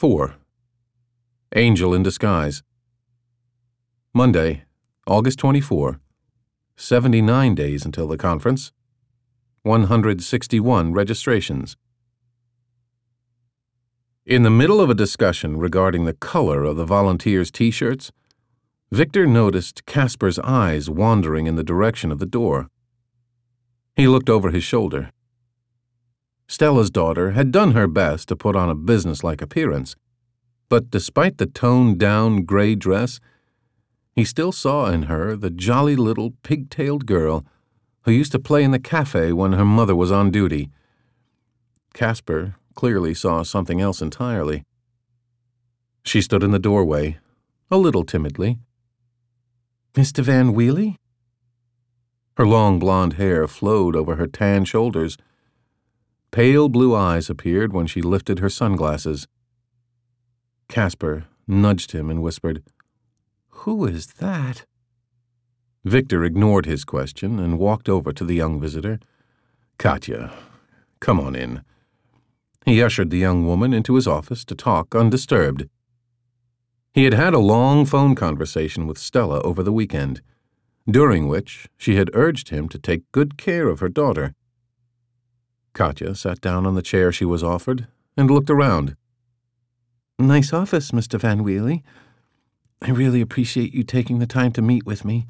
4. 0.00 0.34
Angel 1.54 1.92
in 1.92 2.02
Disguise. 2.02 2.62
Monday, 4.14 4.64
August 5.06 5.38
24. 5.40 6.00
79 6.74 7.54
days 7.54 7.84
until 7.84 8.08
the 8.08 8.16
conference. 8.16 8.72
161 9.62 10.94
registrations. 10.94 11.76
In 14.24 14.42
the 14.42 14.48
middle 14.48 14.80
of 14.80 14.88
a 14.88 14.94
discussion 14.94 15.58
regarding 15.58 16.06
the 16.06 16.14
color 16.14 16.64
of 16.64 16.78
the 16.78 16.86
volunteers' 16.86 17.50
t 17.50 17.70
shirts, 17.70 18.10
Victor 18.90 19.26
noticed 19.26 19.84
Casper's 19.84 20.38
eyes 20.38 20.88
wandering 20.88 21.46
in 21.46 21.56
the 21.56 21.62
direction 21.62 22.10
of 22.10 22.20
the 22.20 22.32
door. 22.40 22.70
He 23.96 24.08
looked 24.08 24.30
over 24.30 24.50
his 24.50 24.64
shoulder. 24.64 25.10
Stella's 26.50 26.90
daughter 26.90 27.30
had 27.30 27.52
done 27.52 27.74
her 27.74 27.86
best 27.86 28.26
to 28.26 28.34
put 28.34 28.56
on 28.56 28.68
a 28.68 28.74
businesslike 28.74 29.40
appearance, 29.40 29.94
but 30.68 30.90
despite 30.90 31.38
the 31.38 31.46
toned 31.46 32.00
down 32.00 32.42
gray 32.42 32.74
dress, 32.74 33.20
he 34.16 34.24
still 34.24 34.50
saw 34.50 34.86
in 34.86 35.04
her 35.04 35.36
the 35.36 35.50
jolly 35.50 35.94
little 35.94 36.32
pig-tailed 36.42 37.06
girl 37.06 37.46
who 38.02 38.10
used 38.10 38.32
to 38.32 38.40
play 38.40 38.64
in 38.64 38.72
the 38.72 38.80
cafe 38.80 39.32
when 39.32 39.52
her 39.52 39.64
mother 39.64 39.94
was 39.94 40.10
on 40.10 40.32
duty. 40.32 40.70
Casper 41.94 42.56
clearly 42.74 43.14
saw 43.14 43.44
something 43.44 43.80
else 43.80 44.02
entirely. 44.02 44.64
She 46.04 46.20
stood 46.20 46.42
in 46.42 46.50
the 46.50 46.58
doorway, 46.58 47.18
a 47.70 47.78
little 47.78 48.02
timidly. 48.02 48.58
Mr. 49.94 50.24
Van 50.24 50.52
Wheely? 50.52 50.96
Her 52.36 52.46
long 52.46 52.80
blonde 52.80 53.12
hair 53.12 53.46
flowed 53.46 53.94
over 53.94 54.16
her 54.16 54.26
tan 54.26 54.64
shoulders. 54.64 55.16
Pale 56.30 56.68
blue 56.68 56.94
eyes 56.94 57.28
appeared 57.28 57.72
when 57.72 57.86
she 57.86 58.02
lifted 58.02 58.38
her 58.38 58.48
sunglasses. 58.48 59.26
Casper 60.68 61.26
nudged 61.48 61.92
him 61.92 62.08
and 62.08 62.22
whispered, 62.22 62.62
Who 63.48 63.84
is 63.86 64.06
that? 64.14 64.64
Victor 65.84 66.24
ignored 66.24 66.66
his 66.66 66.84
question 66.84 67.40
and 67.40 67.58
walked 67.58 67.88
over 67.88 68.12
to 68.12 68.24
the 68.24 68.34
young 68.34 68.60
visitor. 68.60 69.00
Katya, 69.78 70.32
come 71.00 71.18
on 71.18 71.34
in. 71.34 71.64
He 72.64 72.82
ushered 72.82 73.10
the 73.10 73.18
young 73.18 73.46
woman 73.46 73.72
into 73.72 73.94
his 73.94 74.06
office 74.06 74.44
to 74.44 74.54
talk 74.54 74.94
undisturbed. 74.94 75.68
He 76.92 77.04
had 77.04 77.14
had 77.14 77.34
a 77.34 77.38
long 77.38 77.86
phone 77.86 78.14
conversation 78.14 78.86
with 78.86 78.98
Stella 78.98 79.40
over 79.40 79.62
the 79.62 79.72
weekend, 79.72 80.20
during 80.88 81.28
which 81.28 81.68
she 81.76 81.96
had 81.96 82.10
urged 82.14 82.50
him 82.50 82.68
to 82.68 82.78
take 82.78 83.10
good 83.10 83.38
care 83.38 83.68
of 83.68 83.80
her 83.80 83.88
daughter. 83.88 84.34
Katya 85.72 86.14
sat 86.14 86.40
down 86.40 86.66
on 86.66 86.74
the 86.74 86.82
chair 86.82 87.12
she 87.12 87.24
was 87.24 87.42
offered 87.42 87.86
and 88.16 88.30
looked 88.30 88.50
around. 88.50 88.96
Nice 90.18 90.52
office, 90.52 90.90
Mr. 90.90 91.18
Van 91.18 91.42
Wheely. 91.42 91.82
I 92.82 92.90
really 92.90 93.20
appreciate 93.20 93.74
you 93.74 93.82
taking 93.82 94.18
the 94.18 94.26
time 94.26 94.52
to 94.52 94.62
meet 94.62 94.84
with 94.84 95.04
me. 95.04 95.26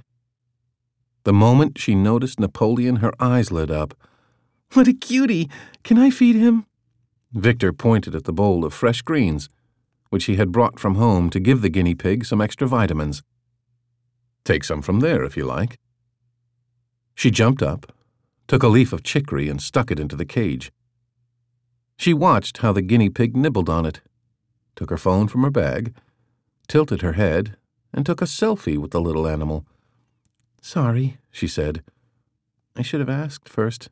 The 1.24 1.32
moment 1.32 1.78
she 1.78 1.94
noticed 1.94 2.40
Napoleon, 2.40 2.96
her 2.96 3.12
eyes 3.20 3.52
lit 3.52 3.70
up. 3.70 3.94
What 4.72 4.88
a 4.88 4.92
cutie! 4.92 5.50
Can 5.84 5.98
I 5.98 6.10
feed 6.10 6.36
him? 6.36 6.64
Victor 7.32 7.72
pointed 7.72 8.14
at 8.14 8.24
the 8.24 8.32
bowl 8.32 8.64
of 8.64 8.72
fresh 8.72 9.02
greens, 9.02 9.48
which 10.08 10.24
he 10.24 10.36
had 10.36 10.52
brought 10.52 10.78
from 10.78 10.94
home 10.94 11.30
to 11.30 11.40
give 11.40 11.60
the 11.60 11.68
guinea 11.68 11.94
pig 11.94 12.24
some 12.24 12.40
extra 12.40 12.66
vitamins. 12.66 13.22
Take 14.44 14.64
some 14.64 14.82
from 14.82 15.00
there 15.00 15.22
if 15.22 15.36
you 15.36 15.44
like. 15.44 15.78
She 17.14 17.30
jumped 17.30 17.62
up, 17.62 17.92
took 18.50 18.64
a 18.64 18.68
leaf 18.68 18.92
of 18.92 19.04
chicory, 19.04 19.48
and 19.48 19.62
stuck 19.62 19.92
it 19.92 20.00
into 20.00 20.16
the 20.16 20.24
cage. 20.24 20.72
She 21.96 22.12
watched 22.12 22.58
how 22.58 22.72
the 22.72 22.82
guinea 22.82 23.08
pig 23.08 23.36
nibbled 23.36 23.70
on 23.70 23.86
it, 23.86 24.00
took 24.74 24.90
her 24.90 24.96
phone 24.96 25.28
from 25.28 25.44
her 25.44 25.52
bag, 25.52 25.94
tilted 26.66 27.00
her 27.00 27.12
head, 27.12 27.56
and 27.94 28.04
took 28.04 28.20
a 28.20 28.24
selfie 28.24 28.76
with 28.76 28.90
the 28.90 29.00
little 29.00 29.28
animal. 29.28 29.64
Sorry, 30.60 31.18
she 31.30 31.46
said. 31.46 31.84
I 32.74 32.82
should 32.82 32.98
have 32.98 33.08
asked 33.08 33.48
first. 33.48 33.88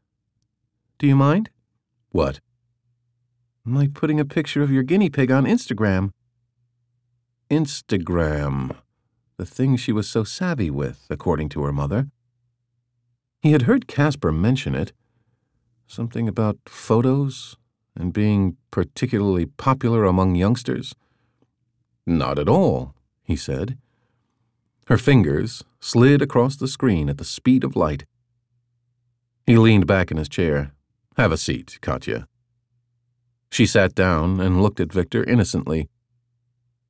Do 0.99 1.07
you 1.07 1.15
mind? 1.15 1.51
What? 2.11 2.41
Like 3.65 3.95
putting 3.95 4.19
a 4.19 4.25
picture 4.25 4.65
of 4.65 4.73
your 4.73 4.83
guinea 4.83 5.09
pig 5.09 5.31
on 5.31 5.45
Instagram. 5.45 6.11
Instagram. 7.49 8.77
The 9.37 9.47
thing 9.47 9.77
she 9.77 9.93
was 9.93 10.09
so 10.09 10.25
savvy 10.25 10.69
with, 10.69 11.07
according 11.11 11.49
to 11.51 11.63
her 11.63 11.73
mother. 11.73 12.09
He 13.41 13.53
had 13.53 13.62
heard 13.62 13.87
Casper 13.87 14.32
mention 14.32 14.75
it. 14.75 14.93
Something 15.87 16.28
about 16.28 16.59
photos 16.66 17.56
and 17.94 18.12
being 18.12 18.56
particularly 18.71 19.47
popular 19.47 20.04
among 20.04 20.34
youngsters. 20.34 20.94
Not 22.06 22.38
at 22.38 22.49
all, 22.49 22.94
he 23.22 23.37
said. 23.37 23.78
Her 24.87 24.99
fingers 24.99 25.65
slid 25.81 26.22
across 26.22 26.56
the 26.56 26.69
screen 26.69 27.09
at 27.09 27.19
the 27.19 27.25
speed 27.25 27.65
of 27.65 27.76
light. 27.76 28.04
He 29.47 29.56
leaned 29.56 29.87
back 29.87 30.10
in 30.10 30.16
his 30.16 30.28
chair. 30.28 30.72
Have 31.16 31.32
a 31.32 31.37
seat, 31.37 31.78
Katya. 31.81 32.26
She 33.50 33.66
sat 33.66 33.94
down 33.94 34.41
and 34.41 34.62
looked 34.62 34.81
at 34.81 34.93
Victor 34.93 35.25
innocently. 35.25 35.88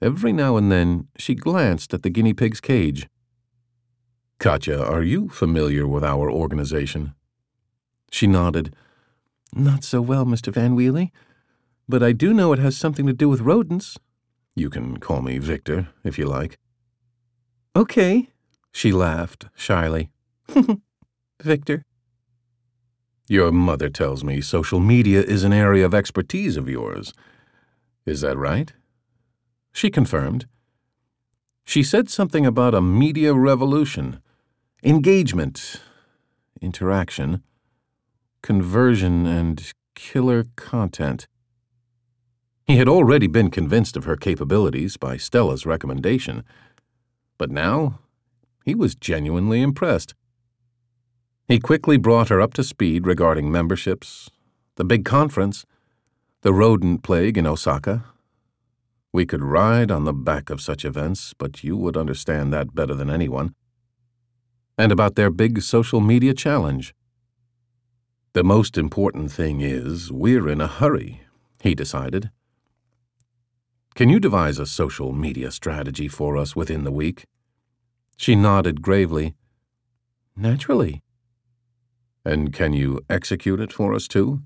Every 0.01 0.33
now 0.33 0.57
and 0.57 0.71
then 0.71 1.09
she 1.17 1.35
glanced 1.35 1.93
at 1.95 2.03
the 2.03 2.11
guinea 2.11 2.35
pig's 2.35 2.61
cage. 2.61 3.09
Katya, 4.39 4.79
are 4.79 5.03
you 5.03 5.29
familiar 5.29 5.85
with 5.89 6.05
our 6.05 6.31
organization? 6.31 7.13
She 8.13 8.29
nodded. 8.29 8.73
Not 9.53 9.83
so 9.83 10.01
well, 10.01 10.25
Mr. 10.25 10.53
Van 10.53 10.77
Wheely, 10.77 11.11
but 11.89 12.05
I 12.05 12.13
do 12.13 12.33
know 12.33 12.53
it 12.53 12.61
has 12.61 12.77
something 12.77 13.05
to 13.07 13.13
do 13.13 13.29
with 13.29 13.41
rodents. 13.41 13.99
You 14.55 14.71
can 14.71 14.99
call 14.99 15.23
me 15.23 15.39
Victor, 15.39 15.89
if 16.05 16.19
you 16.19 16.27
like. 16.27 16.57
Okay, 17.75 18.29
she 18.71 18.93
laughed 18.93 19.47
shyly. 19.57 20.11
Victor. 21.43 21.85
Your 23.29 23.51
mother 23.51 23.89
tells 23.89 24.23
me 24.23 24.41
social 24.41 24.79
media 24.79 25.21
is 25.21 25.43
an 25.43 25.53
area 25.53 25.85
of 25.85 25.95
expertise 25.95 26.57
of 26.57 26.69
yours. 26.69 27.13
Is 28.07 28.21
that 28.21 28.39
right? 28.39 28.73
She 29.73 29.91
confirmed. 29.91 30.47
She 31.65 31.83
said 31.83 32.09
something 32.09 32.47
about 32.47 32.75
a 32.75 32.81
media 32.81 33.35
revolution, 33.35 34.23
engagement, 34.83 35.81
interaction, 36.61 37.43
conversion, 38.43 39.27
and 39.27 39.73
killer 39.95 40.45
content. 40.55 41.27
He 42.67 42.77
had 42.77 42.89
already 42.89 43.27
been 43.27 43.51
convinced 43.51 43.97
of 43.97 44.05
her 44.05 44.17
capabilities 44.17 44.97
by 44.97 45.17
Stella's 45.17 45.67
recommendation. 45.67 46.45
But 47.39 47.51
now, 47.51 47.99
he 48.65 48.75
was 48.75 48.95
genuinely 48.95 49.63
impressed. 49.63 50.15
He 51.49 51.59
quickly 51.59 51.97
brought 51.97 52.29
her 52.29 52.41
up 52.41 52.55
to 52.55 52.63
speed 52.63 53.07
regarding 53.07 53.51
memberships, 53.51 54.31
the 54.77 54.85
big 54.85 55.05
conference, 55.05 55.65
the 56.43 56.53
rodent 56.53 57.03
plague 57.03 57.39
in 57.39 57.47
Osaka. 57.47 58.05
We 59.13 59.25
could 59.25 59.43
ride 59.43 59.91
on 59.91 60.05
the 60.05 60.13
back 60.13 60.51
of 60.51 60.61
such 60.61 60.85
events, 60.85 61.35
but 61.37 61.65
you 61.65 61.77
would 61.77 61.97
understand 61.97 62.53
that 62.53 62.75
better 62.75 62.95
than 62.95 63.11
anyone. 63.11 63.55
And 64.79 64.93
about 64.93 65.17
their 65.17 65.31
big 65.31 65.61
social 65.61 66.01
media 66.01 66.33
challenge. 66.33 66.95
The 68.33 68.45
most 68.45 68.79
important 68.79 69.33
thing 69.33 69.61
is, 69.61 70.13
we're 70.13 70.49
in 70.49 70.61
a 70.61 70.69
hurry, 70.69 71.23
he 71.61 71.75
decided. 71.75 72.31
Can 73.97 74.09
you 74.09 74.21
devise 74.21 74.61
a 74.61 74.67
social 74.67 75.13
media 75.13 75.51
strategy 75.51 76.07
for 76.07 76.37
us 76.37 76.55
within 76.55 76.85
the 76.85 76.93
week? 76.93 77.25
She 78.17 78.37
nodded 78.37 78.81
gravely. 78.81 79.35
Naturally. 80.37 81.03
And 82.25 82.53
can 82.53 82.73
you 82.73 83.01
execute 83.11 83.59
it 83.59 83.73
for 83.73 83.93
us, 83.95 84.07
too? 84.07 84.43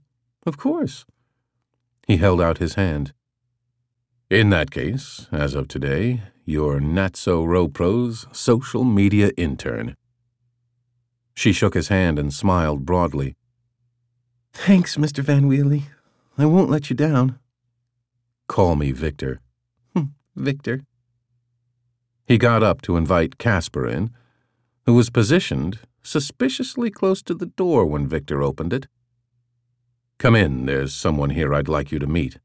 Of 0.46 0.56
course. 0.56 1.04
He 2.06 2.16
held 2.16 2.40
out 2.40 2.56
his 2.56 2.76
hand. 2.76 3.12
In 4.30 4.48
that 4.48 4.70
case, 4.70 5.28
as 5.30 5.54
of 5.54 5.68
today, 5.68 6.22
you're 6.46 6.80
Natso 6.80 7.46
Ropro's 7.46 8.26
social 8.32 8.84
media 8.84 9.30
intern. 9.36 9.94
She 11.34 11.52
shook 11.52 11.74
his 11.74 11.88
hand 11.88 12.18
and 12.18 12.32
smiled 12.32 12.84
broadly. 12.84 13.34
Thanks, 14.52 14.96
Mr. 14.96 15.22
Van 15.22 15.48
Wheely. 15.48 15.84
I 16.36 16.46
won't 16.46 16.70
let 16.70 16.90
you 16.90 16.96
down. 16.96 17.38
Call 18.48 18.76
me 18.76 18.92
Victor. 18.92 19.40
Hmm, 19.94 20.12
Victor. 20.36 20.80
He 22.26 22.38
got 22.38 22.62
up 22.62 22.82
to 22.82 22.96
invite 22.96 23.38
Casper 23.38 23.86
in, 23.86 24.10
who 24.86 24.94
was 24.94 25.10
positioned 25.10 25.78
suspiciously 26.02 26.90
close 26.90 27.22
to 27.22 27.34
the 27.34 27.46
door 27.46 27.86
when 27.86 28.06
Victor 28.06 28.42
opened 28.42 28.72
it. 28.72 28.86
Come 30.18 30.34
in, 30.34 30.66
there's 30.66 30.94
someone 30.94 31.30
here 31.30 31.54
I'd 31.54 31.68
like 31.68 31.92
you 31.92 31.98
to 31.98 32.06
meet. 32.06 32.38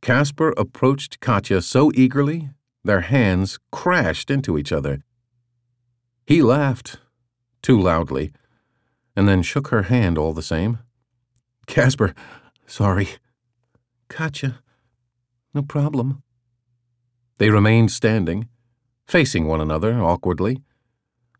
Casper 0.00 0.54
approached 0.56 1.20
Katya 1.20 1.62
so 1.62 1.90
eagerly, 1.94 2.50
their 2.84 3.02
hands 3.02 3.58
crashed 3.72 4.30
into 4.30 4.56
each 4.56 4.72
other. 4.72 5.02
He 6.26 6.42
laughed, 6.42 6.98
too 7.62 7.80
loudly, 7.80 8.32
and 9.16 9.28
then 9.28 9.42
shook 9.42 9.68
her 9.68 9.82
hand 9.84 10.18
all 10.18 10.32
the 10.32 10.42
same. 10.42 10.78
Casper, 11.66 12.14
sorry. 12.66 13.08
Katya, 14.08 14.60
No 15.54 15.62
problem. 15.62 16.22
They 17.38 17.50
remained 17.50 17.90
standing, 17.90 18.48
facing 19.06 19.46
one 19.46 19.60
another 19.60 20.00
awkwardly, 20.00 20.62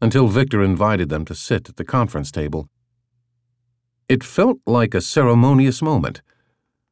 until 0.01 0.29
Victor 0.29 0.63
invited 0.63 1.09
them 1.09 1.25
to 1.25 1.35
sit 1.35 1.69
at 1.69 1.77
the 1.77 1.85
conference 1.85 2.31
table. 2.31 2.69
It 4.09 4.25
felt 4.25 4.59
like 4.67 4.95
a 4.95 5.01
ceremonious 5.01 5.83
moment, 5.83 6.23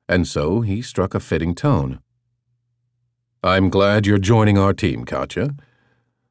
and 0.09 0.27
so 0.27 0.61
he 0.61 0.83
struck 0.83 1.15
a 1.15 1.21
fitting 1.21 1.55
tone. 1.55 2.01
I'm 3.43 3.71
glad 3.71 4.07
you're 4.07 4.19
joining 4.19 4.59
our 4.59 4.73
team, 4.73 5.05
Katya. 5.05 5.51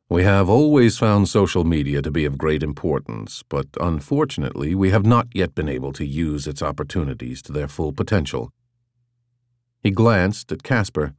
We 0.08 0.24
have 0.24 0.50
always 0.50 1.00
found 1.00 1.28
social 1.28 1.64
media 1.64 2.00
to 2.04 2.12
be 2.12 2.26
of 2.26 2.38
great 2.38 2.62
importance, 2.62 3.44
but 3.50 3.66
unfortunately, 3.82 4.76
we 4.76 4.92
have 4.92 5.06
not 5.06 5.28
yet 5.34 5.56
been 5.56 5.68
able 5.68 5.94
to 5.94 6.06
use 6.06 6.46
its 6.46 6.62
opportunities 6.62 7.42
to 7.44 7.52
their 7.52 7.68
full 7.68 7.92
potential. 7.92 8.52
He 9.82 9.90
glanced 9.90 10.52
at 10.52 10.62
Casper, 10.62 11.16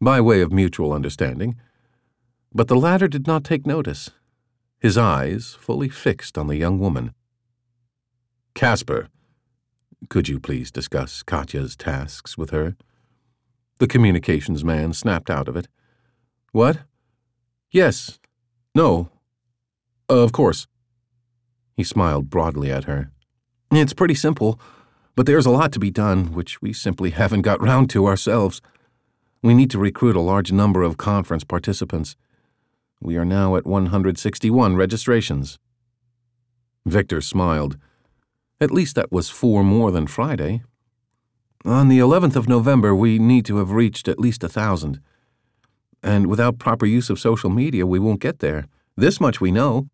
by 0.00 0.20
way 0.20 0.40
of 0.40 0.52
mutual 0.52 0.92
understanding, 0.92 1.54
but 2.52 2.66
the 2.66 2.76
latter 2.76 3.06
did 3.06 3.28
not 3.28 3.44
take 3.44 3.64
notice, 3.64 4.10
his 4.80 4.98
eyes 4.98 5.56
fully 5.58 5.88
fixed 5.88 6.36
on 6.36 6.48
the 6.48 6.56
young 6.56 6.80
woman. 6.80 7.14
Casper, 8.54 9.08
could 10.08 10.28
you 10.28 10.40
please 10.40 10.72
discuss 10.72 11.22
Katya's 11.22 11.76
tasks 11.76 12.36
with 12.36 12.50
her? 12.50 12.76
The 13.78 13.86
communications 13.86 14.64
man 14.64 14.92
snapped 14.94 15.30
out 15.30 15.46
of 15.46 15.56
it. 15.56 15.68
What? 16.50 16.78
Yes. 17.76 18.18
No. 18.74 19.10
Uh, 20.08 20.20
of 20.20 20.32
course. 20.32 20.66
He 21.76 21.84
smiled 21.84 22.30
broadly 22.30 22.72
at 22.72 22.84
her. 22.84 23.10
It's 23.70 23.92
pretty 23.92 24.14
simple. 24.14 24.58
But 25.14 25.26
there's 25.26 25.44
a 25.44 25.50
lot 25.50 25.72
to 25.72 25.78
be 25.78 25.90
done, 25.90 26.32
which 26.32 26.62
we 26.62 26.72
simply 26.72 27.10
haven't 27.20 27.42
got 27.42 27.60
round 27.60 27.90
to 27.90 28.06
ourselves. 28.06 28.62
We 29.42 29.52
need 29.52 29.70
to 29.72 29.78
recruit 29.78 30.16
a 30.16 30.22
large 30.22 30.52
number 30.52 30.82
of 30.82 30.96
conference 30.96 31.44
participants. 31.44 32.16
We 32.98 33.18
are 33.18 33.26
now 33.26 33.56
at 33.56 33.66
161 33.66 34.74
registrations. 34.74 35.58
Victor 36.86 37.20
smiled. 37.20 37.76
At 38.58 38.70
least 38.70 38.94
that 38.94 39.12
was 39.12 39.28
four 39.28 39.62
more 39.62 39.90
than 39.90 40.06
Friday. 40.06 40.62
On 41.66 41.88
the 41.88 41.98
11th 41.98 42.36
of 42.36 42.48
November, 42.48 42.94
we 42.94 43.18
need 43.18 43.44
to 43.44 43.58
have 43.58 43.72
reached 43.72 44.08
at 44.08 44.18
least 44.18 44.42
a 44.42 44.48
thousand. 44.48 44.98
And 46.02 46.26
without 46.26 46.58
proper 46.58 46.86
use 46.86 47.10
of 47.10 47.18
social 47.18 47.50
media, 47.50 47.86
we 47.86 47.98
won't 47.98 48.20
get 48.20 48.38
there. 48.38 48.66
This 48.96 49.20
much 49.20 49.40
we 49.40 49.50
know. 49.50 49.88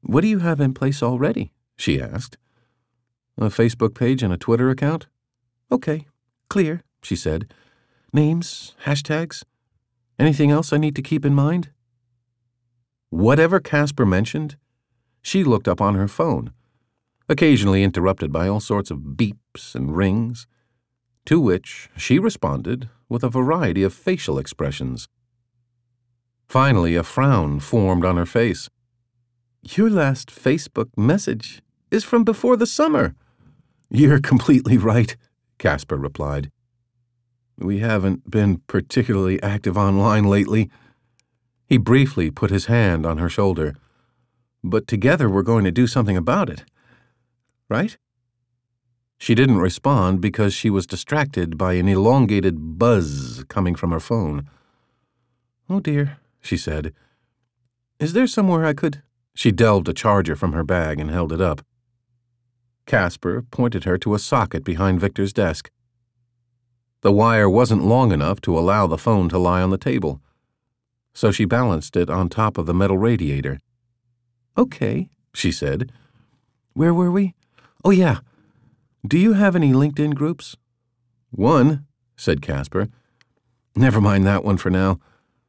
What 0.00 0.22
do 0.22 0.28
you 0.28 0.40
have 0.40 0.60
in 0.60 0.74
place 0.74 1.02
already? 1.02 1.52
she 1.76 2.00
asked. 2.00 2.36
A 3.38 3.46
Facebook 3.46 3.94
page 3.94 4.22
and 4.22 4.32
a 4.32 4.36
Twitter 4.36 4.70
account? 4.70 5.06
Okay, 5.70 6.06
clear, 6.48 6.82
she 7.02 7.16
said. 7.16 7.52
Names, 8.12 8.74
hashtags? 8.84 9.42
Anything 10.18 10.50
else 10.50 10.72
I 10.72 10.76
need 10.76 10.94
to 10.96 11.02
keep 11.02 11.24
in 11.24 11.34
mind? 11.34 11.70
Whatever 13.10 13.60
Casper 13.60 14.06
mentioned, 14.06 14.56
she 15.22 15.44
looked 15.44 15.68
up 15.68 15.80
on 15.80 15.94
her 15.94 16.08
phone, 16.08 16.52
occasionally 17.28 17.82
interrupted 17.82 18.32
by 18.32 18.48
all 18.48 18.60
sorts 18.60 18.90
of 18.90 18.98
beeps 19.16 19.74
and 19.74 19.96
rings, 19.96 20.46
to 21.26 21.40
which 21.40 21.88
she 21.96 22.18
responded 22.18 22.88
with 23.08 23.22
a 23.22 23.28
variety 23.28 23.82
of 23.82 23.94
facial 23.94 24.38
expressions. 24.38 25.08
Finally, 26.48 26.96
a 26.96 27.02
frown 27.02 27.60
formed 27.60 28.04
on 28.04 28.16
her 28.16 28.26
face. 28.26 28.68
Your 29.62 29.88
last 29.88 30.28
Facebook 30.30 30.88
message 30.96 31.62
is 31.90 32.04
from 32.04 32.24
before 32.24 32.56
the 32.56 32.66
summer. 32.66 33.14
You're 33.90 34.20
completely 34.20 34.76
right, 34.76 35.16
Casper 35.58 35.96
replied. 35.96 36.50
We 37.58 37.78
haven't 37.78 38.30
been 38.30 38.62
particularly 38.66 39.40
active 39.42 39.76
online 39.78 40.24
lately. 40.24 40.70
He 41.66 41.76
briefly 41.76 42.30
put 42.30 42.50
his 42.50 42.66
hand 42.66 43.06
on 43.06 43.18
her 43.18 43.28
shoulder. 43.28 43.76
But 44.64 44.86
together 44.86 45.28
we're 45.28 45.42
going 45.42 45.64
to 45.64 45.70
do 45.70 45.86
something 45.86 46.16
about 46.16 46.48
it. 46.50 46.64
Right? 47.68 47.96
She 49.22 49.36
didn't 49.36 49.58
respond 49.58 50.20
because 50.20 50.52
she 50.52 50.68
was 50.68 50.84
distracted 50.84 51.56
by 51.56 51.74
an 51.74 51.86
elongated 51.86 52.76
buzz 52.76 53.44
coming 53.46 53.76
from 53.76 53.92
her 53.92 54.00
phone. 54.00 54.48
Oh 55.70 55.78
dear, 55.78 56.16
she 56.40 56.56
said. 56.56 56.92
Is 58.00 58.14
there 58.14 58.26
somewhere 58.26 58.64
I 58.64 58.72
could? 58.72 59.00
She 59.32 59.52
delved 59.52 59.88
a 59.88 59.92
charger 59.92 60.34
from 60.34 60.54
her 60.54 60.64
bag 60.64 60.98
and 60.98 61.08
held 61.08 61.32
it 61.32 61.40
up. 61.40 61.64
Casper 62.84 63.42
pointed 63.42 63.84
her 63.84 63.96
to 63.98 64.14
a 64.14 64.18
socket 64.18 64.64
behind 64.64 64.98
Victor's 64.98 65.32
desk. 65.32 65.70
The 67.02 67.12
wire 67.12 67.48
wasn't 67.48 67.84
long 67.84 68.10
enough 68.10 68.40
to 68.40 68.58
allow 68.58 68.88
the 68.88 68.98
phone 68.98 69.28
to 69.28 69.38
lie 69.38 69.62
on 69.62 69.70
the 69.70 69.78
table, 69.78 70.20
so 71.14 71.30
she 71.30 71.44
balanced 71.44 71.96
it 71.96 72.10
on 72.10 72.28
top 72.28 72.58
of 72.58 72.66
the 72.66 72.74
metal 72.74 72.98
radiator. 72.98 73.60
Okay, 74.58 75.10
she 75.32 75.52
said. 75.52 75.92
Where 76.72 76.92
were 76.92 77.12
we? 77.12 77.36
Oh, 77.84 77.90
yeah. 77.90 78.18
Do 79.04 79.18
you 79.18 79.32
have 79.32 79.56
any 79.56 79.72
LinkedIn 79.72 80.14
groups? 80.14 80.56
One, 81.32 81.86
said 82.16 82.40
Casper. 82.40 82.88
Never 83.74 84.00
mind 84.00 84.24
that 84.26 84.44
one 84.44 84.58
for 84.58 84.70
now. 84.70 85.00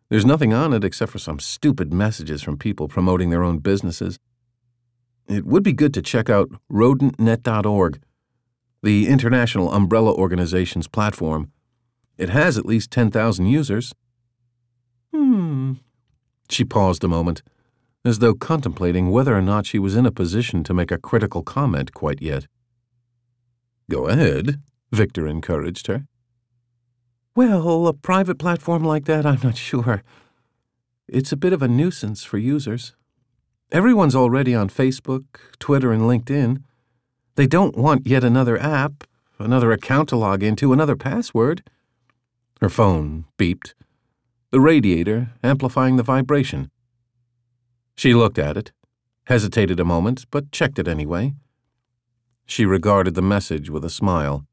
There's 0.10 0.26
nothing 0.26 0.54
on 0.54 0.74
it 0.74 0.84
except 0.84 1.12
for 1.12 1.20
some 1.20 1.40
stupid 1.40 1.94
messages 1.94 2.42
from 2.42 2.58
people 2.58 2.88
promoting 2.88 3.30
their 3.30 3.44
own 3.44 3.60
businesses. 3.60 4.18
It 5.28 5.46
would 5.46 5.62
be 5.62 5.72
good 5.72 5.94
to 5.94 6.02
check 6.02 6.32
out 6.32 6.50
rodentnet.org, 6.72 8.02
the 8.82 9.08
international 9.08 9.72
umbrella 9.72 10.14
organization's 10.14 10.88
platform. 10.88 11.52
It 12.18 12.30
has 12.30 12.58
at 12.58 12.66
least 12.66 12.90
10,000 12.90 13.46
users. 13.46 13.94
Hmm. 15.14 15.74
She 16.50 16.66
paused 16.66 17.04
a 17.04 17.08
moment, 17.08 17.44
as 18.04 18.18
though 18.18 18.34
contemplating 18.34 19.12
whether 19.12 19.38
or 19.38 19.42
not 19.42 19.68
she 19.68 19.80
was 19.80 19.96
in 19.96 20.08
a 20.08 20.12
position 20.12 20.64
to 20.64 20.74
make 20.74 20.92
a 20.92 20.98
critical 20.98 21.44
comment 21.44 21.94
quite 21.94 22.22
yet. 22.22 22.48
Go 23.94 24.08
ahead, 24.08 24.60
Victor 24.92 25.28
encouraged 25.28 25.86
her. 25.86 26.08
Well, 27.36 27.86
a 27.86 27.94
private 27.94 28.40
platform 28.40 28.84
like 28.84 29.06
that, 29.06 29.24
I'm 29.24 29.40
not 29.44 29.56
sure. 29.56 30.02
It's 31.08 31.32
a 31.32 31.38
bit 31.38 31.54
of 31.54 31.62
a 31.62 31.68
nuisance 31.68 32.24
for 32.24 32.40
users. 32.40 32.96
Everyone's 33.72 34.16
already 34.16 34.56
on 34.56 34.70
Facebook, 34.70 35.26
Twitter, 35.60 35.92
and 35.92 36.02
LinkedIn. 36.02 36.64
They 37.36 37.46
don't 37.46 37.78
want 37.78 38.08
yet 38.08 38.24
another 38.24 38.60
app, 38.60 39.04
another 39.38 39.72
account 39.72 40.10
to 40.10 40.16
log 40.16 40.42
into, 40.42 40.74
another 40.74 40.96
password. 40.96 41.62
Her 42.62 42.70
phone 42.70 43.26
beeped, 43.38 43.76
the 44.50 44.60
radiator 44.60 45.34
amplifying 45.44 45.98
the 45.98 46.04
vibration. 46.04 46.72
She 47.96 48.16
looked 48.16 48.40
at 48.40 48.58
it, 48.58 48.72
hesitated 49.26 49.80
a 49.80 49.86
moment, 49.86 50.26
but 50.32 50.52
checked 50.52 50.80
it 50.80 50.88
anyway. 50.88 51.36
She 52.46 52.66
regarded 52.66 53.16
the 53.16 53.22
message 53.22 53.70
with 53.70 53.86
a 53.86 53.90
smile. 53.90 54.46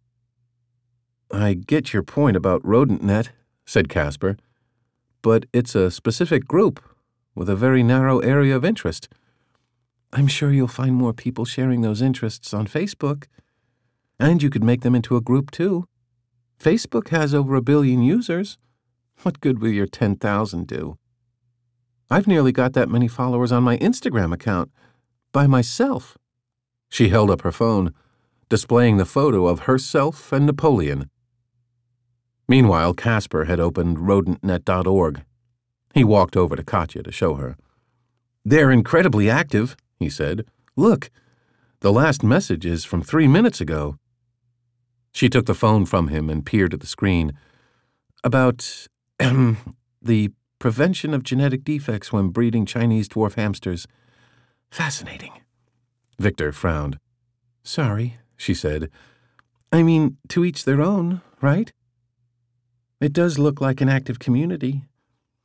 I 1.31 1.55
get 1.55 1.93
your 1.93 2.03
point 2.03 2.37
about 2.37 2.63
RodentNet, 2.63 3.31
said 3.65 3.89
Casper, 3.89 4.37
but 5.23 5.47
it's 5.53 5.75
a 5.75 5.91
specific 5.91 6.47
group 6.47 6.83
with 7.35 7.49
a 7.49 7.57
very 7.57 7.83
narrow 7.83 8.19
area 8.21 8.57
of 8.57 8.65
interest. 8.65 9.09
I'm 10.13 10.27
sure 10.27 10.53
you'll 10.53 10.67
find 10.67 10.95
more 10.95 11.13
people 11.13 11.45
sharing 11.45 11.83
those 11.83 12.03
interests 12.03 12.53
on 12.53 12.67
Facebook. 12.67 13.27
And 14.19 14.43
you 14.43 14.51
could 14.51 14.65
make 14.65 14.83
them 14.83 14.95
into 14.95 15.17
a 15.17 15.21
group, 15.21 15.51
too. 15.51 15.87
Facebook 16.59 17.09
has 17.09 17.35
over 17.35 17.55
a 17.55 17.63
billion 17.63 18.03
users. 18.03 18.59
What 19.23 19.41
good 19.41 19.61
will 19.61 19.71
your 19.71 19.87
10,000 19.87 20.67
do? 20.67 20.99
I've 22.11 22.27
nearly 22.27 22.53
got 22.53 22.73
that 22.73 22.89
many 22.89 23.07
followers 23.07 23.53
on 23.53 23.63
my 23.63 23.79
Instagram 23.79 24.35
account, 24.35 24.71
by 25.33 25.47
myself. 25.47 26.19
She 26.91 27.09
held 27.09 27.31
up 27.31 27.41
her 27.43 27.53
phone, 27.53 27.95
displaying 28.51 28.99
the 28.99 29.07
photo 29.07 29.47
of 29.47 29.61
herself 29.61 30.33
and 30.33 30.45
Napoleon. 30.45 31.09
Meanwhile, 32.47 32.95
Casper 32.95 33.47
had 33.47 33.61
opened 33.61 33.97
rodentnet.org 33.97 35.25
he 35.95 36.05
walked 36.05 36.37
over 36.37 36.57
to 36.57 36.63
Katya 36.63 37.03
to 37.03 37.13
show 37.13 37.35
her. 37.35 37.57
They're 38.45 38.71
incredibly 38.71 39.29
active, 39.29 39.77
he 39.99 40.09
said. 40.09 40.47
Look, 40.77 41.11
the 41.81 41.93
last 41.93 42.23
message 42.23 42.65
is 42.65 42.85
from 42.85 43.03
three 43.03 43.27
minutes 43.27 43.61
ago. 43.61 43.97
She 45.13 45.29
took 45.29 45.47
the 45.47 45.55
phone 45.55 45.87
from 45.87 46.09
him 46.09 46.31
and 46.31 46.47
peered 46.47 46.73
at 46.73 46.81
the 46.81 46.87
screen. 46.87 47.33
About 48.23 48.87
the 49.19 50.31
prevention 50.59 51.15
of 51.15 51.25
genetic 51.25 51.65
defects 51.65 52.13
when 52.13 52.29
breeding 52.29 52.67
Chinese 52.67 53.09
dwarf 53.09 53.35
hamsters. 53.35 53.87
Fascinating. 54.71 55.33
Victor 56.21 56.53
frowned. 56.53 56.99
Sorry, 57.63 58.19
she 58.37 58.53
said. 58.53 58.91
I 59.73 59.83
mean, 59.83 60.19
to 60.29 60.45
each 60.45 60.67
their 60.67 60.83
own, 60.83 61.23
right? 61.41 61.73
It 63.01 63.15
does 63.15 63.39
look 63.39 63.59
like 63.61 63.81
an 63.81 63.89
active 63.89 64.19
community, 64.19 64.85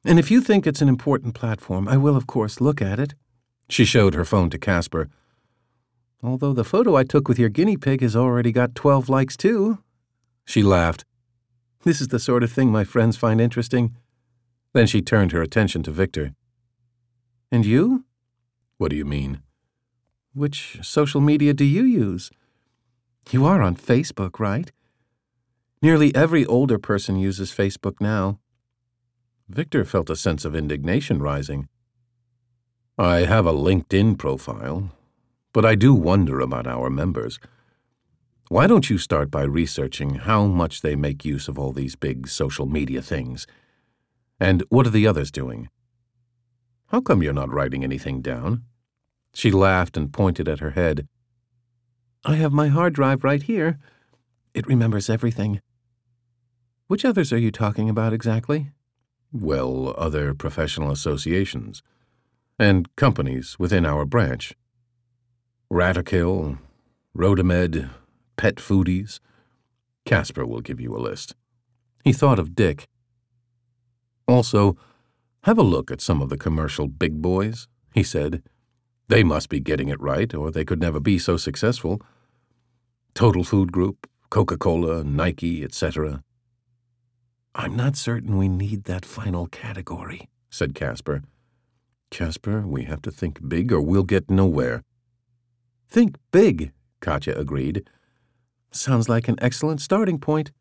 and 0.03 0.19
if 0.19 0.29
you 0.29 0.41
think 0.41 0.67
it's 0.67 0.81
an 0.81 0.89
important 0.89 1.33
platform, 1.33 1.87
I 1.87 1.95
will, 1.95 2.17
of 2.17 2.27
course, 2.27 2.59
look 2.59 2.81
at 2.81 2.99
it. 2.99 3.15
She 3.69 3.85
showed 3.85 4.15
her 4.15 4.25
phone 4.25 4.49
to 4.49 4.57
Casper. 4.57 5.07
Although 6.21 6.53
the 6.53 6.65
photo 6.65 6.95
I 6.95 7.05
took 7.05 7.29
with 7.29 7.39
your 7.39 7.49
guinea 7.49 7.77
pig 7.77 8.01
has 8.01 8.15
already 8.15 8.51
got 8.51 8.75
12 8.75 9.07
likes, 9.07 9.37
too. 9.37 9.79
She 10.43 10.61
laughed. 10.61 11.05
This 11.83 12.01
is 12.01 12.09
the 12.09 12.19
sort 12.19 12.43
of 12.43 12.51
thing 12.51 12.69
my 12.69 12.83
friends 12.83 13.15
find 13.15 13.39
interesting. 13.39 13.95
Then 14.73 14.87
she 14.87 15.01
turned 15.01 15.31
her 15.31 15.41
attention 15.41 15.83
to 15.83 15.91
Victor. 15.91 16.33
And 17.49 17.65
you? 17.65 18.03
What 18.77 18.91
do 18.91 18.97
you 18.97 19.05
mean? 19.05 19.41
Which 20.35 20.79
social 20.81 21.21
media 21.21 21.53
do 21.53 21.63
you 21.63 21.83
use? 21.83 22.29
You 23.31 23.45
are 23.45 23.61
on 23.61 23.77
Facebook, 23.77 24.37
right? 24.37 24.69
Nearly 25.81 26.13
every 26.13 26.45
older 26.45 26.77
person 26.77 27.17
uses 27.17 27.53
Facebook 27.53 28.01
now. 28.01 28.39
Victor 29.47 29.85
felt 29.85 30.09
a 30.09 30.15
sense 30.17 30.43
of 30.43 30.53
indignation 30.53 31.19
rising. 31.21 31.69
I 32.97 33.19
have 33.19 33.45
a 33.45 33.53
LinkedIn 33.53 34.17
profile, 34.17 34.91
but 35.53 35.63
I 35.63 35.75
do 35.75 35.93
wonder 35.93 36.41
about 36.41 36.67
our 36.67 36.89
members. 36.89 37.39
Why 38.49 38.67
don't 38.67 38.89
you 38.89 38.97
start 38.97 39.31
by 39.31 39.43
researching 39.43 40.15
how 40.15 40.47
much 40.47 40.81
they 40.81 40.97
make 40.97 41.23
use 41.23 41.47
of 41.47 41.57
all 41.57 41.71
these 41.71 41.95
big 41.95 42.27
social 42.27 42.65
media 42.65 43.01
things? 43.01 43.47
And 44.37 44.63
what 44.67 44.85
are 44.85 44.91
the 44.91 45.07
others 45.07 45.31
doing? 45.31 45.69
How 46.87 46.99
come 46.99 47.23
you're 47.23 47.31
not 47.31 47.53
writing 47.53 47.85
anything 47.85 48.21
down? 48.21 48.63
She 49.35 49.51
laughed 49.51 49.97
and 49.97 50.13
pointed 50.13 50.47
at 50.47 50.61
her 50.61 50.71
head. 50.71 51.07
I 52.23 52.35
have 52.35 52.53
my 52.53 52.69
hard 52.69 52.93
drive 52.93 53.25
right 53.25 53.43
here. 53.43 53.77
It 54.53 54.65
remembers 54.65 55.09
everything. 55.09 55.59
Which 56.87 57.03
others 57.03 57.33
are 57.33 57.37
you 57.37 57.51
talking 57.51 57.89
about 57.89 58.13
exactly? 58.13 58.71
Well, 59.33 59.93
other 59.97 60.33
professional 60.33 60.89
associations 60.89 61.83
and 62.57 62.95
companies 62.95 63.59
within 63.59 63.85
our 63.85 64.05
branch. 64.05 64.53
Ratakill, 65.69 66.57
Rotamed, 67.13 67.89
Pet 68.37 68.55
Foodies. 68.55 69.19
Casper 70.05 70.45
will 70.45 70.61
give 70.61 70.79
you 70.79 70.95
a 70.95 70.99
list. 70.99 71.35
He 72.05 72.13
thought 72.13 72.39
of 72.39 72.55
Dick. 72.55 72.87
Also, 74.29 74.77
have 75.43 75.57
a 75.57 75.63
look 75.63 75.91
at 75.91 75.99
some 75.99 76.21
of 76.21 76.29
the 76.29 76.37
commercial 76.37 76.87
big 76.87 77.21
boys, 77.21 77.67
he 77.93 78.01
said. 78.01 78.41
They 79.07 79.23
must 79.23 79.49
be 79.49 79.59
getting 79.59 79.89
it 79.89 80.01
right, 80.01 80.33
or 80.33 80.51
they 80.51 80.65
could 80.65 80.81
never 80.81 80.99
be 80.99 81.19
so 81.19 81.37
successful. 81.37 82.01
Total 83.13 83.43
Food 83.43 83.71
Group, 83.71 84.07
Coca 84.29 84.57
Cola, 84.57 85.03
Nike, 85.03 85.63
etc. 85.63 86.23
I'm 87.53 87.75
not 87.75 87.95
certain 87.95 88.37
we 88.37 88.49
need 88.49 88.83
that 88.85 89.05
final 89.05 89.47
category, 89.47 90.27
said 90.49 90.75
Casper. 90.75 91.23
Casper, 92.11 92.65
we 92.67 92.83
have 92.83 93.01
to 93.03 93.11
think 93.11 93.47
big 93.47 93.71
or 93.71 93.81
we'll 93.81 94.03
get 94.03 94.29
nowhere. 94.29 94.83
Think 95.89 96.15
big, 96.31 96.71
Katya 96.99 97.35
agreed. 97.35 97.87
Sounds 98.71 99.07
like 99.07 99.27
an 99.27 99.37
excellent 99.39 99.79
starting 99.81 100.19
point. 100.19 100.51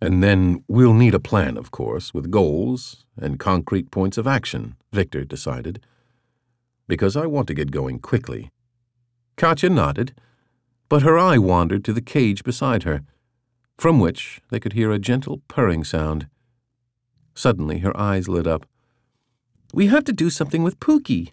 And 0.00 0.22
then 0.22 0.64
we'll 0.68 0.94
need 0.94 1.14
a 1.14 1.20
plan, 1.20 1.58
of 1.58 1.70
course, 1.70 2.14
with 2.14 2.30
goals 2.30 3.04
and 3.20 3.38
concrete 3.38 3.90
points 3.90 4.16
of 4.16 4.26
action, 4.26 4.76
Victor 4.92 5.24
decided. 5.24 5.84
Because 6.90 7.16
I 7.16 7.26
want 7.26 7.46
to 7.46 7.54
get 7.54 7.70
going 7.70 8.00
quickly. 8.00 8.50
Katya 9.36 9.70
nodded, 9.70 10.12
but 10.88 11.02
her 11.02 11.16
eye 11.16 11.38
wandered 11.38 11.84
to 11.84 11.92
the 11.92 12.00
cage 12.00 12.42
beside 12.42 12.82
her, 12.82 13.02
from 13.78 14.00
which 14.00 14.40
they 14.50 14.58
could 14.58 14.72
hear 14.72 14.90
a 14.90 14.98
gentle 14.98 15.40
purring 15.46 15.84
sound. 15.84 16.26
Suddenly 17.32 17.78
her 17.78 17.96
eyes 17.96 18.26
lit 18.26 18.48
up. 18.48 18.66
We 19.72 19.86
have 19.86 20.02
to 20.02 20.12
do 20.12 20.30
something 20.30 20.64
with 20.64 20.80
Pookie. 20.80 21.30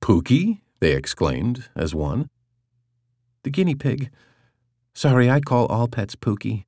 Pookie? 0.00 0.62
they 0.80 0.92
exclaimed 0.92 1.68
as 1.76 1.94
one. 1.94 2.30
The 3.42 3.50
guinea 3.50 3.74
pig. 3.74 4.08
Sorry, 4.94 5.28
I 5.28 5.40
call 5.40 5.66
all 5.66 5.86
pets 5.86 6.16
Pookie. 6.16 6.64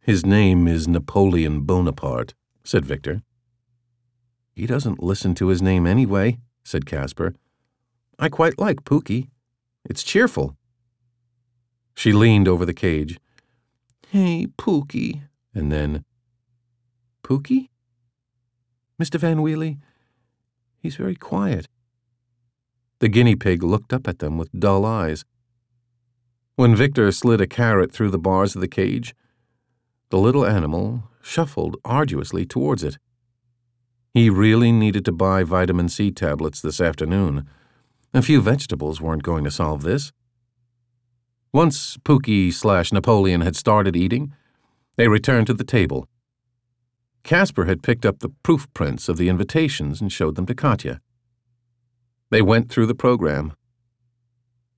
His 0.00 0.24
name 0.24 0.68
is 0.68 0.86
Napoleon 0.86 1.62
Bonaparte, 1.62 2.34
said 2.62 2.84
Victor. 2.84 3.22
He 4.54 4.66
doesn't 4.66 5.02
listen 5.02 5.34
to 5.34 5.48
his 5.48 5.60
name 5.60 5.84
anyway, 5.84 6.38
said 6.64 6.86
Casper. 6.86 7.34
I 8.18 8.28
quite 8.28 8.58
like 8.58 8.84
Pookie. 8.84 9.28
It's 9.88 10.02
cheerful. 10.02 10.56
She 11.94 12.12
leaned 12.12 12.48
over 12.48 12.64
the 12.64 12.74
cage. 12.74 13.18
Hey, 14.08 14.46
Pookie. 14.58 15.22
And 15.54 15.70
then, 15.70 16.04
Pookie? 17.22 17.68
Mr. 19.00 19.18
Van 19.18 19.38
Wheely, 19.40 19.78
he's 20.78 20.96
very 20.96 21.14
quiet. 21.14 21.68
The 22.98 23.08
guinea 23.08 23.36
pig 23.36 23.62
looked 23.62 23.92
up 23.92 24.06
at 24.06 24.18
them 24.18 24.36
with 24.36 24.52
dull 24.52 24.84
eyes. 24.84 25.24
When 26.56 26.76
Victor 26.76 27.10
slid 27.12 27.40
a 27.40 27.46
carrot 27.46 27.92
through 27.92 28.10
the 28.10 28.18
bars 28.18 28.54
of 28.54 28.60
the 28.60 28.68
cage, 28.68 29.14
the 30.10 30.18
little 30.18 30.44
animal 30.44 31.04
shuffled 31.22 31.76
arduously 31.84 32.44
towards 32.44 32.84
it. 32.84 32.98
He 34.12 34.28
really 34.28 34.72
needed 34.72 35.04
to 35.04 35.12
buy 35.12 35.44
vitamin 35.44 35.88
C 35.88 36.10
tablets 36.10 36.60
this 36.60 36.80
afternoon. 36.80 37.46
A 38.12 38.22
few 38.22 38.40
vegetables 38.40 39.00
weren't 39.00 39.22
going 39.22 39.44
to 39.44 39.50
solve 39.50 39.82
this. 39.82 40.12
Once 41.52 41.96
Pookie 41.98 42.52
slash 42.52 42.92
Napoleon 42.92 43.40
had 43.40 43.54
started 43.54 43.96
eating, 43.96 44.34
they 44.96 45.08
returned 45.08 45.46
to 45.46 45.54
the 45.54 45.64
table. 45.64 46.08
Casper 47.22 47.66
had 47.66 47.82
picked 47.82 48.04
up 48.04 48.18
the 48.18 48.32
proof 48.42 48.72
prints 48.74 49.08
of 49.08 49.16
the 49.16 49.28
invitations 49.28 50.00
and 50.00 50.10
showed 50.10 50.34
them 50.34 50.46
to 50.46 50.54
Katya. 50.54 51.00
They 52.30 52.42
went 52.42 52.70
through 52.70 52.86
the 52.86 52.94
program. 52.94 53.52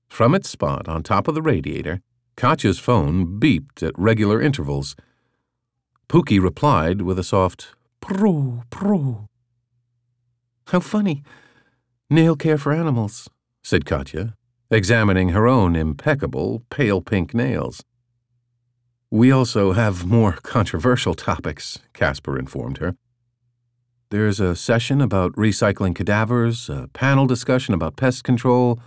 From 0.09 0.35
its 0.35 0.49
spot 0.49 0.87
on 0.87 1.01
top 1.01 1.27
of 1.27 1.35
the 1.35 1.41
radiator, 1.41 2.01
Katya's 2.35 2.79
phone 2.79 3.39
beeped 3.39 3.81
at 3.81 3.97
regular 3.97 4.41
intervals. 4.41 4.95
Pookie 6.07 6.41
replied 6.41 7.01
with 7.01 7.17
a 7.17 7.23
soft 7.23 7.75
pro 8.03 8.61
pro. 8.69 9.27
How 10.67 10.81
funny. 10.81 11.23
Nail 12.09 12.35
care 12.35 12.57
for 12.57 12.73
animals, 12.73 13.29
said 13.63 13.85
Katya, 13.85 14.33
examining 14.69 15.29
her 15.29 15.47
own 15.47 15.75
impeccable 15.75 16.63
pale 16.69 17.01
pink 17.01 17.33
nails. 17.33 17.81
We 19.09 19.31
also 19.31 19.71
have 19.71 20.05
more 20.05 20.33
controversial 20.33 21.13
topics, 21.13 21.79
Casper 21.93 22.37
informed 22.37 22.79
her. 22.79 22.95
There's 24.09 24.41
a 24.41 24.55
session 24.55 24.99
about 24.99 25.31
recycling 25.33 25.95
cadavers, 25.95 26.69
a 26.69 26.89
panel 26.93 27.25
discussion 27.25 27.73
about 27.73 27.95
pest 27.95 28.25
control, 28.25 28.79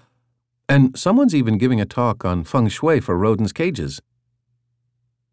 and 0.69 0.97
someone's 0.99 1.35
even 1.35 1.57
giving 1.57 1.81
a 1.81 1.87
talk 1.87 2.25
on 2.25 2.45
feng 2.45 2.69
shui 2.69 3.01
for 3.01 3.17
rodents' 3.17 3.53
cages. 3.53 4.01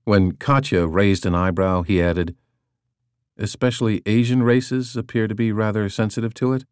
When 0.06 0.34
Katya 0.34 0.88
raised 0.88 1.26
an 1.26 1.36
eyebrow, 1.36 1.82
he 1.82 2.02
added, 2.02 2.36
Especially 3.38 4.02
Asian 4.06 4.44
races 4.44 4.96
appear 4.96 5.28
to 5.28 5.36
be 5.36 5.52
rather 5.52 5.90
sensitive 5.90 6.34
to 6.36 6.54
it. 6.54 6.66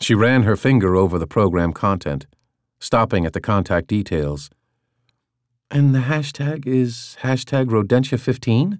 She 0.00 0.14
ran 0.14 0.42
her 0.42 0.56
finger 0.56 0.96
over 0.96 1.18
the 1.18 1.26
program 1.26 1.72
content, 1.72 2.26
stopping 2.80 3.24
at 3.24 3.32
the 3.32 3.40
contact 3.40 3.86
details. 3.86 4.50
And 5.70 5.94
the 5.94 6.00
hashtag 6.00 6.66
is 6.66 7.16
hashtag 7.22 7.66
Rodentia15? 7.66 8.78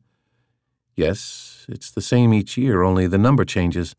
Yes, 0.94 1.64
it's 1.68 1.90
the 1.90 2.02
same 2.02 2.34
each 2.34 2.58
year, 2.58 2.82
only 2.82 3.06
the 3.06 3.18
number 3.18 3.44
changes. 3.44 3.94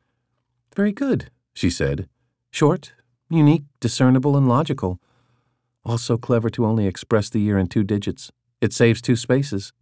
Very 0.75 0.91
good, 0.91 1.31
she 1.53 1.69
said. 1.69 2.07
Short, 2.51 2.93
unique, 3.29 3.63
discernible, 3.79 4.37
and 4.37 4.47
logical. 4.47 4.99
Also 5.83 6.17
clever 6.17 6.49
to 6.51 6.65
only 6.65 6.85
express 6.85 7.29
the 7.29 7.39
year 7.39 7.57
in 7.57 7.67
two 7.67 7.83
digits. 7.83 8.31
It 8.61 8.73
saves 8.73 9.01
two 9.01 9.15
spaces. 9.15 9.73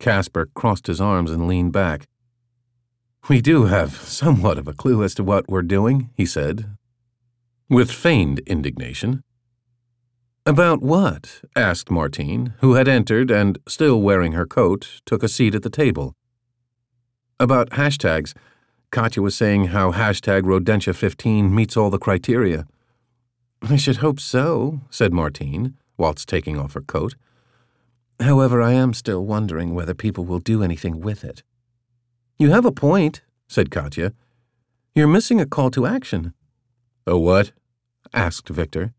Casper 0.00 0.48
crossed 0.54 0.88
his 0.88 1.00
arms 1.00 1.30
and 1.30 1.46
leaned 1.46 1.72
back. 1.72 2.08
We 3.28 3.40
do 3.40 3.66
have 3.66 3.94
somewhat 3.94 4.58
of 4.58 4.66
a 4.66 4.72
clue 4.72 5.04
as 5.04 5.14
to 5.14 5.22
what 5.22 5.48
we're 5.48 5.62
doing, 5.62 6.10
he 6.16 6.26
said, 6.26 6.76
with 7.68 7.92
feigned 7.92 8.40
indignation. 8.40 9.22
About 10.46 10.80
what? 10.80 11.42
asked 11.54 11.90
Martine, 11.90 12.54
who 12.60 12.74
had 12.74 12.88
entered 12.88 13.30
and, 13.30 13.58
still 13.68 14.00
wearing 14.00 14.32
her 14.32 14.46
coat, 14.46 15.00
took 15.04 15.22
a 15.22 15.28
seat 15.28 15.54
at 15.54 15.62
the 15.62 15.70
table. 15.70 16.16
About 17.38 17.70
hashtags, 17.70 18.34
Katya 18.90 19.22
was 19.22 19.36
saying 19.36 19.66
how 19.66 19.92
hashtag 19.92 20.42
Rodentia15 20.42 21.52
meets 21.52 21.76
all 21.76 21.90
the 21.90 21.98
criteria. 21.98 22.66
I 23.62 23.76
should 23.76 23.98
hope 23.98 24.18
so, 24.18 24.80
said 24.90 25.12
Martine, 25.12 25.74
whilst 25.98 26.28
taking 26.28 26.58
off 26.58 26.72
her 26.72 26.80
coat. 26.80 27.14
However, 28.20 28.60
I 28.60 28.72
am 28.72 28.92
still 28.92 29.24
wondering 29.24 29.74
whether 29.74 29.94
people 29.94 30.24
will 30.24 30.40
do 30.40 30.62
anything 30.62 31.00
with 31.00 31.24
it. 31.24 31.42
You 32.38 32.50
have 32.50 32.66
a 32.66 32.72
point, 32.72 33.22
said 33.48 33.70
Katya. 33.70 34.12
You're 34.94 35.08
missing 35.08 35.40
a 35.40 35.46
call 35.46 35.70
to 35.70 35.86
action. 35.86 36.34
A 37.06 37.18
what? 37.18 37.52
asked 38.12 38.48
Victor. 38.48 38.92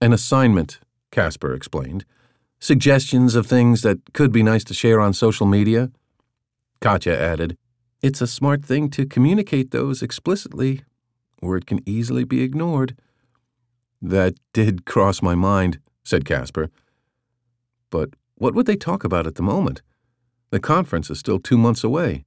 An 0.00 0.12
assignment, 0.12 0.78
Casper 1.10 1.52
explained. 1.54 2.04
Suggestions 2.60 3.34
of 3.34 3.46
things 3.46 3.82
that 3.82 4.12
could 4.12 4.30
be 4.30 4.42
nice 4.42 4.62
to 4.64 4.74
share 4.74 5.00
on 5.00 5.12
social 5.12 5.46
media. 5.46 5.90
Katya 6.80 7.18
added, 7.18 7.56
It's 8.02 8.20
a 8.20 8.26
smart 8.26 8.64
thing 8.64 8.88
to 8.90 9.04
communicate 9.04 9.72
those 9.72 10.00
explicitly, 10.00 10.82
or 11.40 11.56
it 11.56 11.66
can 11.66 11.80
easily 11.86 12.24
be 12.24 12.42
ignored. 12.42 12.96
That 14.00 14.34
did 14.52 14.84
cross 14.84 15.22
my 15.22 15.34
mind, 15.34 15.80
said 16.04 16.24
Casper. 16.24 16.70
But 17.92 18.10
What 18.36 18.54
would 18.56 18.66
they 18.66 18.74
talk 18.74 19.04
about 19.04 19.28
at 19.28 19.36
the 19.36 19.42
moment? 19.42 19.82
The 20.50 20.58
conference 20.58 21.10
is 21.10 21.18
still 21.20 21.38
two 21.38 21.56
months 21.56 21.84
away. 21.84 22.24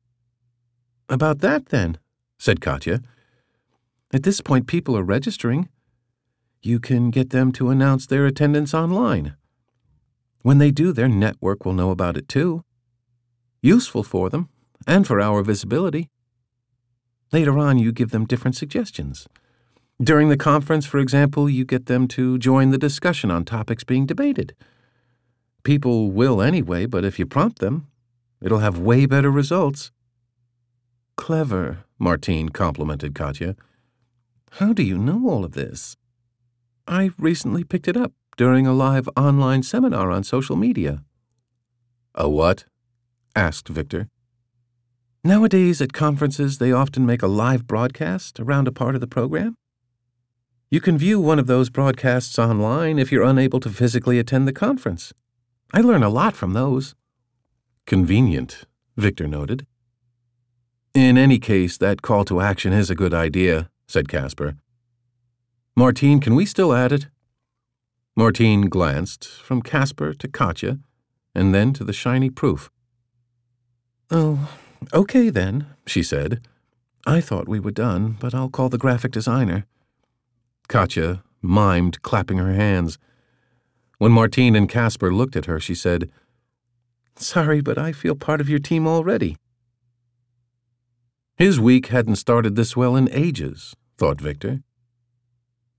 About 1.09 1.39
that, 1.39 1.65
then, 1.65 1.97
said 2.37 2.61
Katya. 2.61 3.01
At 4.13 4.23
this 4.23 4.39
point, 4.39 4.65
people 4.65 4.95
are 4.95 5.03
registering. 5.03 5.67
You 6.61 6.79
can 6.79 7.11
get 7.11 7.31
them 7.31 7.51
to 7.53 7.69
announce 7.69 8.07
their 8.07 8.25
attendance 8.25 8.73
online. 8.73 9.35
When 10.41 10.59
they 10.59 10.71
do, 10.71 10.93
their 10.93 11.09
network 11.09 11.65
will 11.65 11.73
know 11.73 11.91
about 11.91 12.15
it 12.15 12.29
too. 12.29 12.63
Useful 13.61 14.03
for 14.03 14.29
them, 14.29 14.47
and 14.87 15.05
for 15.05 15.19
our 15.19 15.43
visibility. 15.43 16.09
Later 17.33 17.57
on, 17.57 17.77
you 17.77 17.91
give 17.91 18.11
them 18.11 18.25
different 18.25 18.55
suggestions. 18.55 19.27
During 20.01 20.29
the 20.29 20.37
conference, 20.37 20.85
for 20.85 20.99
example, 20.99 21.49
you 21.49 21.65
get 21.65 21.87
them 21.87 22.07
to 22.09 22.37
join 22.37 22.69
the 22.69 22.77
discussion 22.77 23.31
on 23.31 23.43
topics 23.43 23.83
being 23.83 24.05
debated. 24.05 24.55
People 25.65 26.11
will 26.11 26.43
anyway, 26.43 26.85
but 26.85 27.03
if 27.03 27.17
you 27.17 27.25
prompt 27.25 27.57
them, 27.57 27.87
it'll 28.39 28.59
have 28.59 28.77
way 28.77 29.07
better 29.07 29.31
results. 29.31 29.91
Clever, 31.17 31.85
Martine 31.97 32.49
complimented 32.49 33.15
Katya. 33.15 33.55
How 34.51 34.73
do 34.73 34.83
you 34.83 34.95
know 34.95 35.27
all 35.27 35.43
of 35.43 35.53
this? 35.53 35.97
I 36.87 37.09
recently 37.17 37.63
picked 37.63 37.87
it 37.87 37.97
up 37.97 38.13
during 38.37 38.67
a 38.67 38.73
live 38.73 39.09
online 39.17 39.63
seminar 39.63 40.11
on 40.11 40.23
social 40.23 40.55
media. 40.55 41.03
A 42.13 42.29
what? 42.29 42.65
asked 43.35 43.67
Victor. 43.67 44.07
Nowadays, 45.23 45.81
at 45.81 45.93
conferences, 45.93 46.59
they 46.59 46.71
often 46.71 47.07
make 47.07 47.23
a 47.23 47.27
live 47.27 47.65
broadcast 47.65 48.39
around 48.39 48.67
a 48.67 48.71
part 48.71 48.93
of 48.93 49.01
the 49.01 49.07
program. 49.07 49.57
You 50.69 50.79
can 50.79 50.99
view 50.99 51.19
one 51.19 51.39
of 51.39 51.47
those 51.47 51.71
broadcasts 51.71 52.37
online 52.37 52.99
if 52.99 53.11
you're 53.11 53.23
unable 53.23 53.59
to 53.61 53.69
physically 53.71 54.19
attend 54.19 54.47
the 54.47 54.53
conference. 54.53 55.11
I 55.75 55.81
learn 55.81 56.03
a 56.03 56.09
lot 56.09 56.37
from 56.37 56.53
those. 56.53 56.95
Convenient, 57.85 58.63
Victor 58.95 59.27
noted. 59.27 59.67
In 60.93 61.17
any 61.17 61.37
case, 61.37 61.77
that 61.77 62.01
call 62.01 62.23
to 62.25 62.39
action 62.39 62.71
is 62.71 62.89
a 62.89 62.95
good 62.95 63.13
idea, 63.13 63.69
said 63.85 64.07
Casper. 64.07 64.55
Martine, 65.75 66.21
can 66.21 66.33
we 66.33 66.45
still 66.45 66.73
add 66.73 66.93
it? 66.93 67.07
Martine 68.15 68.69
glanced 68.69 69.27
from 69.27 69.61
Casper 69.61 70.13
to 70.13 70.29
Katya 70.29 70.79
and 71.35 71.53
then 71.53 71.73
to 71.73 71.83
the 71.83 71.91
shiny 71.91 72.29
proof. 72.29 72.71
Oh, 74.09 74.49
okay 74.93 75.29
then, 75.29 75.67
she 75.85 76.01
said. 76.01 76.39
I 77.05 77.19
thought 77.19 77.49
we 77.49 77.59
were 77.59 77.71
done, 77.71 78.15
but 78.17 78.33
I'll 78.33 78.47
call 78.47 78.69
the 78.69 78.77
graphic 78.77 79.11
designer. 79.11 79.65
Katya 80.69 81.21
mimed, 81.43 82.01
clapping 82.01 82.37
her 82.37 82.53
hands. 82.53 82.97
When 83.97 84.11
Martine 84.11 84.55
and 84.55 84.69
Casper 84.69 85.13
looked 85.13 85.35
at 85.35 85.45
her, 85.45 85.59
she 85.59 85.75
said, 85.75 86.09
Sorry, 87.15 87.61
but 87.61 87.77
I 87.77 87.91
feel 87.91 88.15
part 88.15 88.41
of 88.41 88.49
your 88.49 88.59
team 88.59 88.87
already. 88.87 89.37
His 91.37 91.59
week 91.59 91.87
hadn't 91.87 92.15
started 92.17 92.55
this 92.55 92.75
well 92.75 92.95
in 92.95 93.09
ages, 93.11 93.75
thought 93.97 94.21
Victor. 94.21 94.61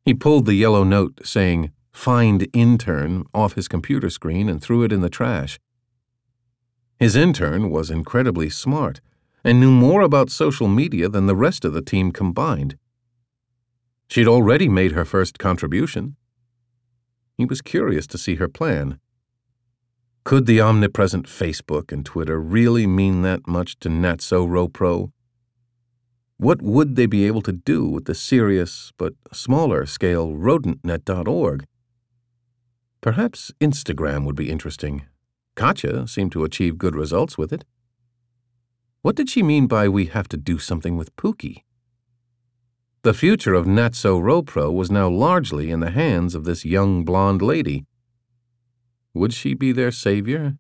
He 0.05 0.15
pulled 0.15 0.47
the 0.47 0.55
yellow 0.55 0.85
note 0.85 1.21
saying, 1.25 1.73
Find 1.93 2.47
intern 2.53 3.25
off 3.33 3.55
his 3.55 3.69
computer 3.69 4.11
screen 4.11 4.49
and 4.49 4.63
threw 4.63 4.83
it 4.83 4.93
in 4.93 5.01
the 5.01 5.09
trash. 5.09 5.59
His 6.99 7.17
intern 7.17 7.71
was 7.71 7.91
incredibly 7.91 8.51
smart 8.51 9.01
and 9.43 9.61
knew 9.61 9.71
more 9.71 10.03
about 10.03 10.31
social 10.31 10.69
media 10.69 11.09
than 11.09 11.27
the 11.27 11.37
rest 11.37 11.65
of 11.65 11.73
the 11.73 11.83
team 11.83 12.13
combined. 12.13 12.77
She'd 14.09 14.29
already 14.29 14.69
made 14.69 14.93
her 14.93 15.05
first 15.05 15.39
contribution. 15.39 16.17
He 17.37 17.45
was 17.45 17.61
curious 17.61 18.07
to 18.09 18.19
see 18.19 18.37
her 18.37 18.49
plan. 18.49 18.99
Could 20.25 20.47
the 20.47 20.61
omnipresent 20.61 21.27
Facebook 21.27 21.93
and 21.93 22.05
Twitter 22.05 22.41
really 22.41 22.87
mean 22.87 23.23
that 23.23 23.47
much 23.47 23.79
to 23.81 23.89
Natso 23.89 24.47
Ropro? 24.47 25.13
What 26.39 26.61
would 26.61 26.97
they 26.97 27.07
be 27.07 27.27
able 27.27 27.43
to 27.43 27.53
do 27.53 27.87
with 27.87 28.07
the 28.07 28.15
serious 28.15 28.93
but 28.99 29.15
smaller 29.33 29.87
scale 29.87 30.33
rodentnet.org? 30.33 31.65
Perhaps 33.01 33.53
Instagram 33.61 34.25
would 34.25 34.35
be 34.35 34.51
interesting. 34.51 35.07
Katya 35.55 36.09
seemed 36.09 36.33
to 36.33 36.45
achieve 36.45 36.77
good 36.77 36.97
results 36.97 37.39
with 37.39 37.53
it. 37.53 37.65
What 39.03 39.15
did 39.15 39.31
she 39.31 39.43
mean 39.43 39.69
by 39.69 39.89
we 39.89 40.07
have 40.07 40.27
to 40.29 40.37
do 40.37 40.59
something 40.59 40.97
with 40.97 41.15
Pookie? 41.15 41.63
The 43.07 43.15
future 43.15 43.55
of 43.55 43.67
Natso 43.67 44.21
Ropro 44.21 44.75
was 44.75 44.91
now 44.91 45.09
largely 45.09 45.71
in 45.71 45.79
the 45.79 45.93
hands 45.93 46.35
of 46.35 46.43
this 46.43 46.65
young 46.65 47.05
blonde 47.05 47.41
lady. 47.41 47.87
Would 49.15 49.33
she 49.33 49.55
be 49.55 49.71
their 49.71 49.93
savior 49.93 50.59